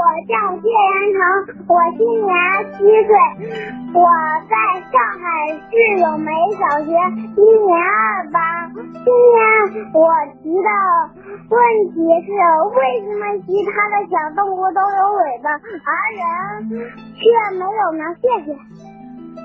[0.00, 1.20] 我叫谢元成，
[1.68, 2.32] 我今年
[2.72, 3.12] 七岁，
[3.92, 4.00] 我
[4.48, 4.56] 在
[4.88, 8.40] 上海市永梅小学一年二班。
[8.72, 9.36] 今天
[9.92, 10.00] 我
[10.40, 10.70] 提的
[11.50, 11.60] 问
[11.92, 12.32] 题是：
[12.72, 15.52] 为什么其他的小动物都有尾巴，
[15.84, 16.24] 而人
[17.20, 17.20] 却
[17.58, 18.02] 没有呢？
[18.22, 18.56] 谢谢。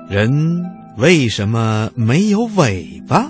[0.08, 0.64] 人
[0.96, 3.28] 为什么没有尾巴？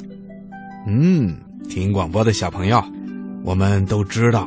[0.86, 1.38] 嗯，
[1.68, 2.80] 听广播的小朋友，
[3.44, 4.46] 我们都知道，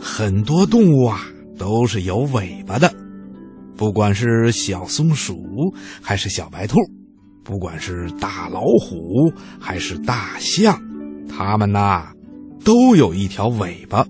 [0.00, 1.18] 很多动物啊。
[1.60, 2.90] 都是有尾巴的，
[3.76, 5.36] 不管是小松鼠
[6.00, 6.74] 还是小白兔，
[7.44, 9.30] 不管是大老虎
[9.60, 10.80] 还是大象，
[11.28, 12.10] 它们呐
[12.64, 14.06] 都有一条尾巴。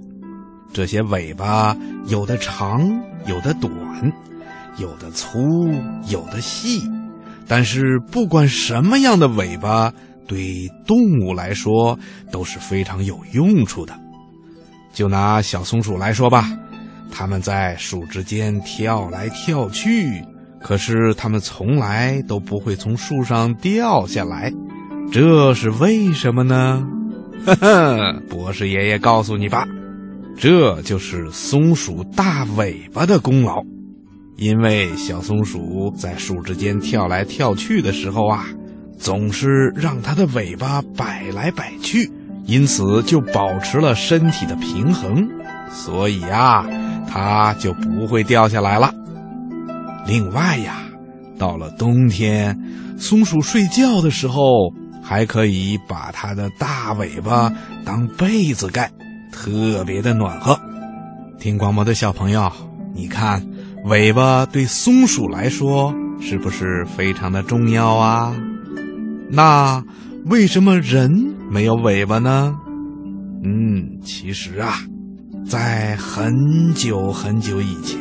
[0.73, 1.77] 这些尾巴
[2.07, 2.89] 有的长，
[3.27, 3.73] 有的短，
[4.79, 5.41] 有的粗，
[6.07, 6.81] 有的细。
[7.49, 9.93] 但是不管什么样的尾巴，
[10.29, 11.99] 对动物来说
[12.31, 13.93] 都是非常有用处的。
[14.93, 16.49] 就拿小松鼠来说吧。
[17.11, 20.23] 它们在树枝间跳来跳去，
[20.61, 24.53] 可是它们从来都不会从树上掉下来，
[25.13, 26.87] 这是为什么呢？
[27.47, 29.67] 呵呵，博士爷爷告诉你吧，
[30.37, 33.63] 这就是松鼠大尾巴的功劳。
[34.37, 38.47] 因为小松鼠在树枝间跳来跳去的时候啊，
[38.99, 42.11] 总是让它的尾巴摆来摆去，
[42.47, 45.29] 因此就保持了身体的平衡。
[45.71, 46.67] 所以啊。
[47.13, 48.95] 它就不会掉下来了。
[50.07, 50.77] 另外呀，
[51.37, 52.57] 到了冬天，
[52.97, 54.43] 松鼠睡觉的时候
[55.03, 57.53] 还可以把它的大尾巴
[57.85, 58.89] 当被子盖，
[59.33, 60.59] 特别的暖和。
[61.39, 62.51] 听广播的小朋友，
[62.95, 63.45] 你看，
[63.87, 68.33] 尾巴对松鼠来说是不是非常的重要啊？
[69.29, 69.83] 那
[70.27, 71.11] 为什么人
[71.51, 72.55] 没有尾巴呢？
[73.43, 74.79] 嗯，其实啊。
[75.47, 77.99] 在很久很久以前，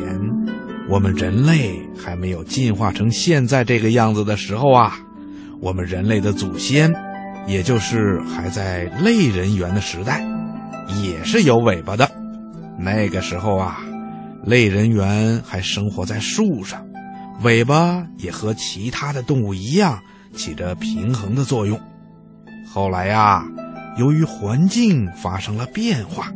[0.88, 5.00] 我们人类还没有进化成现在这个样子的时候啊，
[5.59, 6.94] 我们人类的祖先，
[7.48, 10.24] 也就是还在类人猿的时代，
[11.03, 12.09] 也是有尾巴的。
[12.78, 13.80] 那个时候啊，
[14.46, 16.86] 类人猿还生活在树上，
[17.42, 20.00] 尾巴也和其他的动物一样，
[20.34, 21.80] 起着平衡的作用。
[22.72, 23.44] 后来呀，
[23.97, 26.31] 由于环境发生了变化。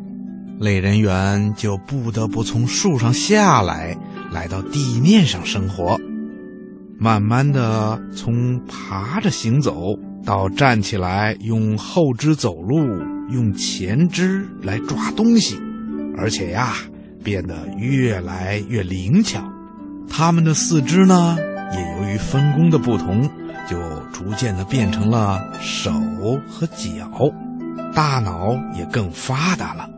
[0.63, 3.97] 类人猿就不得不从树上下来，
[4.31, 5.99] 来到地面上生活。
[6.97, 9.73] 慢慢的，从爬着行走
[10.25, 12.77] 到站起来，用后肢走路，
[13.29, 15.59] 用前肢来抓东西，
[16.17, 16.73] 而且呀，
[17.21, 19.43] 变得越来越灵巧。
[20.09, 21.37] 它们的四肢呢，
[21.73, 23.29] 也由于分工的不同，
[23.69, 23.77] 就
[24.13, 25.91] 逐渐的变成了手
[26.47, 27.09] 和脚，
[27.93, 29.89] 大脑也更发达了。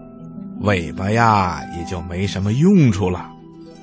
[0.61, 3.29] 尾巴呀，也就没什么用处了，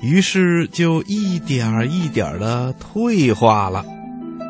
[0.01, 3.85] 于是就一点儿一点儿的退化了，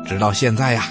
[0.06, 0.82] 直到现在呀，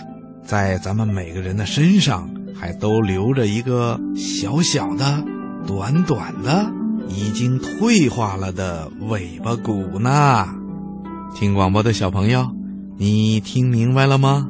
[0.46, 5.24] 在咱们每个人的身上还都留着一个小小的、
[5.68, 6.72] 短短的、
[7.10, 10.48] 已经退化了的尾巴骨呢。
[11.36, 12.48] 听广播的小朋友，
[12.98, 14.48] 你听明白了吗？